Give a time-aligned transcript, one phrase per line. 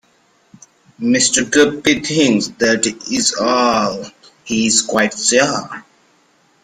[0.99, 1.47] Mr.
[1.51, 4.03] Guppy thinks that is all;
[4.43, 5.85] he is quite sure.